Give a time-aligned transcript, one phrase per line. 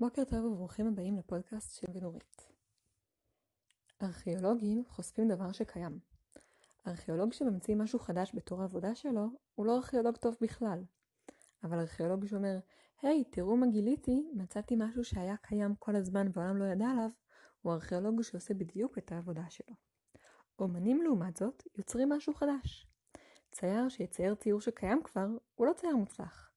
[0.00, 2.48] בוקר טוב וברוכים הבאים לפודקאסט של ונורית.
[4.02, 5.98] ארכיאולוגים חושפים דבר שקיים.
[6.86, 10.84] ארכיאולוג שממציא משהו חדש בתור העבודה שלו, הוא לא ארכיאולוג טוב בכלל.
[11.62, 12.58] אבל ארכיאולוג שאומר,
[13.02, 17.10] היי, תראו מה גיליתי, מצאתי משהו שהיה קיים כל הזמן והעולם לא ידע עליו,
[17.62, 19.74] הוא ארכיאולוג שעושה בדיוק את העבודה שלו.
[20.58, 22.86] אומנים לעומת זאת, יוצרים משהו חדש.
[23.50, 26.50] צייר שיצייר ציור שקיים כבר, הוא לא צייר מוצלח.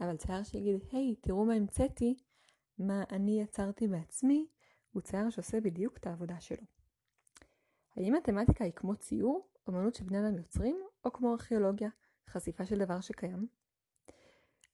[0.00, 2.14] אבל צייר שיגיד, היי, תראו מה המצאתי,
[2.80, 4.46] מה אני יצרתי בעצמי,
[4.92, 6.62] הוא צייר שעושה בדיוק את העבודה שלו.
[7.96, 11.88] האם מתמטיקה היא כמו ציור, אמנות שבני אדם יוצרים, או כמו ארכיאולוגיה,
[12.28, 13.46] חשיפה של דבר שקיים?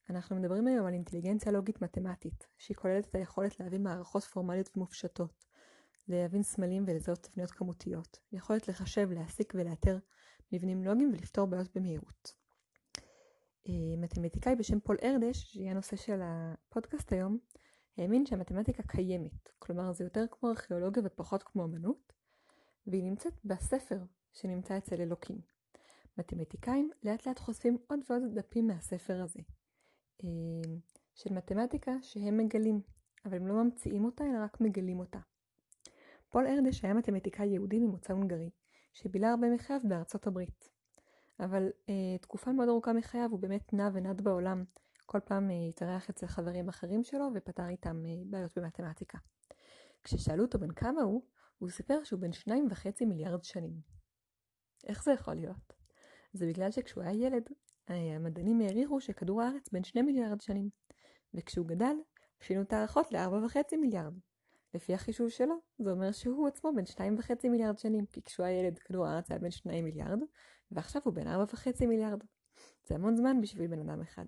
[0.09, 5.45] אנחנו מדברים היום על אינטליגנציה לוגית מתמטית, שהיא כוללת את היכולת להבין מערכות פורמליות ומופשטות,
[6.07, 9.99] להבין סמלים ולזהות תבניות כמותיות, יכולת לחשב, להסיק ולאתר
[10.51, 12.33] מבנים לוגיים ולפתור בעיות במהירות.
[13.67, 17.37] אה, מתמטיקאי בשם פול ארדש, שיהיה הנושא של הפודקאסט היום,
[17.97, 22.13] האמין שהמתמטיקה קיימת, כלומר זה יותר כמו ארכיאולוגיה ופחות כמו אמנות,
[22.87, 23.99] והיא נמצאת בספר
[24.33, 25.37] שנמצא אצל אלוקים.
[26.17, 29.39] מתמטיקאים לאט לאט חושפים עוד ועוד דפים מהספר הזה,
[30.23, 30.29] אה,
[31.15, 32.81] של מתמטיקה שהם מגלים,
[33.25, 35.19] אבל הם לא ממציאים אותה אלא רק מגלים אותה.
[36.29, 38.49] פול ארדש היה מתמטיקאי יהודי ממוצא הונגרי,
[38.93, 40.69] שבילה הרבה מחייו בארצות הברית.
[41.39, 44.63] אבל אה, תקופה מאוד ארוכה מחייו הוא באמת נע ונד בעולם,
[45.09, 49.17] כל פעם אה, התארח אצל חברים אחרים שלו ופתר איתם אה, בעיות במתמטיקה.
[50.03, 51.21] כששאלו אותו בן כמה הוא,
[51.57, 53.73] הוא סיפר שהוא בן שניים וחצי מיליארד שנים.
[54.87, 55.73] איך זה יכול להיות?
[56.33, 57.43] זה בגלל שכשהוא היה ילד,
[57.89, 60.69] אה, המדענים העריכו שכדור הארץ בן שני מיליארד שנים,
[61.33, 61.95] וכשהוא גדל,
[62.39, 64.13] שינו את ההערכות לארבע וחצי מיליארד.
[64.73, 68.59] לפי החישוב שלו, זה אומר שהוא עצמו בן שניים וחצי מיליארד שנים, כי כשהוא היה
[68.59, 70.19] ילד כדור הארץ היה בן שניים מיליארד,
[70.71, 72.23] ועכשיו הוא בן ארבע וחצי מיליארד.
[72.83, 74.25] זה המון זמן בשביל בן אדם אחד.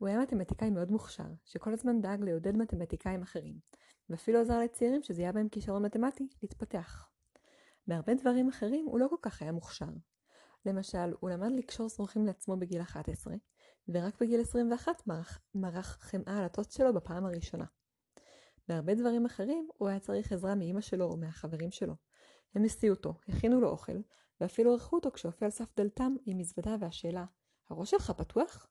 [0.00, 3.58] הוא היה מתמטיקאי מאוד מוכשר, שכל הזמן דאג לעודד מתמטיקאים אחרים,
[4.10, 7.08] ואפילו עזר לצעירים שזיהה בהם כישרון מתמטי להתפתח.
[7.86, 9.86] בהרבה דברים אחרים הוא לא כל כך היה מוכשר.
[10.66, 13.34] למשל, הוא למד לקשור שרוכים לעצמו בגיל 11,
[13.88, 17.64] ורק בגיל 21 מרח, מרח חמאה על הטוט שלו בפעם הראשונה.
[18.68, 21.94] בהרבה דברים אחרים הוא היה צריך עזרה מאמא שלו או מהחברים שלו.
[22.54, 23.96] הם הסיעו אותו, הכינו לו אוכל,
[24.40, 27.24] ואפילו ערכו אותו כשהופיע על סף דלתם עם מזוודה והשאלה,
[27.70, 28.66] הראש שלך פתוח?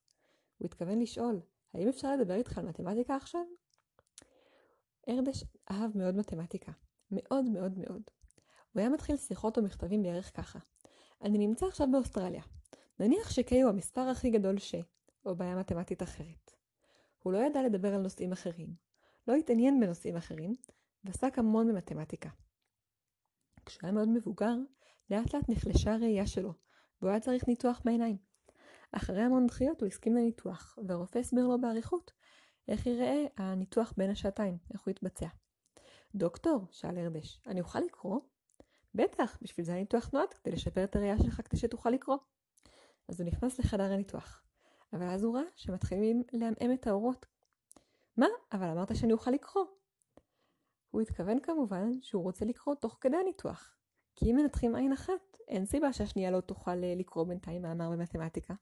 [0.60, 1.42] הוא התכוון לשאול,
[1.74, 3.42] האם אפשר לדבר איתך על מתמטיקה עכשיו?
[5.10, 6.72] ארדש אהב מאוד מתמטיקה.
[7.12, 8.02] מאוד מאוד מאוד.
[8.74, 10.60] הוא היה מתחיל שיחות או מכתבים בערך ככה.
[11.22, 12.44] אני נמצא עכשיו באוסטרליה.
[13.00, 14.76] נניח ש-K הוא המספר הכי גדול ש...
[15.26, 16.52] או בעיה מתמטית אחרת.
[17.24, 18.74] הוא לא ידע לדבר על נושאים אחרים.
[19.28, 20.56] לא התעניין בנושאים אחרים,
[21.04, 22.30] ועסק המון במתמטיקה.
[23.66, 24.56] כשהוא היה מאוד מבוגר,
[25.10, 26.54] לאט לאט נחלשה הראייה שלו,
[27.02, 28.18] והוא היה צריך ניתוח בעיניים.
[28.92, 32.12] אחרי המון דחיות הוא הסכים לניתוח, והרופא הסביר לו באריכות
[32.68, 35.28] איך יראה הניתוח בין השעתיים, איך הוא יתבצע.
[36.16, 38.20] דוקטור, שאל ארדש, אני אוכל לקרוא?
[38.96, 42.18] בטח, בשביל זה הניתוח נועד, כדי לשפר את הראייה שלך כדי שתוכל לקרוא.
[43.08, 44.44] אז הוא נכנס לחדר הניתוח,
[44.94, 47.26] אבל אז הוא ראה שמתחילים לעמעם את האורות.
[48.18, 48.28] מה?
[48.52, 49.66] אבל אמרת שאני אוכל לקרוא.
[50.90, 53.76] הוא התכוון כמובן שהוא רוצה לקרוא תוך כדי הניתוח,
[54.16, 58.54] כי אם מנתחים עין אחת, אין סיבה שהשנייה לא תוכל אה, לקרוא בינתיים מאמר במתמטיקה.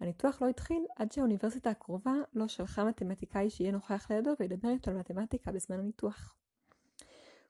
[0.00, 4.96] הניתוח לא התחיל עד שהאוניברסיטה הקרובה לא שלחה מתמטיקאי שיהיה נוכח לידו וידבר איתו על
[4.96, 6.34] מתמטיקה בזמן הניתוח.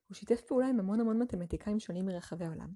[0.08, 2.68] הוא שיתף פעולה עם המון המון מתמטיקאים שונים מרחבי העולם,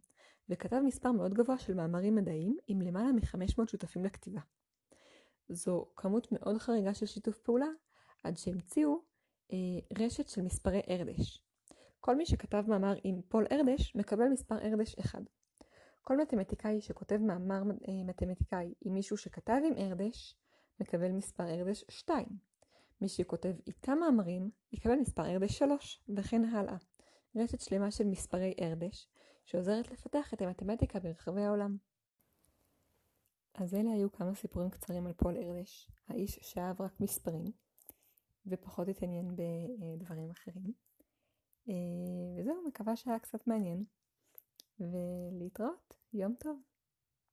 [0.49, 4.41] וכתב מספר מאוד גבוה של מאמרים מדעיים עם למעלה מ-500 שותפים לכתיבה.
[5.49, 7.69] זו כמות מאוד חריגה של שיתוף פעולה,
[8.23, 9.01] עד שהמציאו
[9.53, 9.57] אה,
[9.99, 11.43] רשת של מספרי ארדש.
[12.01, 15.23] כל מי שכתב מאמר עם פול ארדש מקבל מספר ארדש אחד.
[16.05, 20.37] כל מתמטיקאי שכותב מאמר אה, מתמטיקאי עם מישהו שכתב עם ארדש,
[20.81, 22.27] מקבל מספר ארדש 2.
[23.01, 26.77] מי שכותב איתם מאמרים, יקבל מספר ארדש 3, וכן הלאה.
[27.37, 29.09] רשת שלמה של מספרי ארדש,
[29.45, 31.77] שעוזרת לפתח את המתמטיקה ברחבי העולם.
[33.55, 37.45] אז אלה היו כמה סיפורים קצרים על פול ארדש, האיש שאהב רק מספרים,
[38.47, 40.73] ופחות התעניין בדברים אחרים.
[41.69, 41.75] אה,
[42.39, 43.85] וזהו, מקווה שהיה קצת מעניין.
[44.81, 46.74] ולהתראות, יום טוב.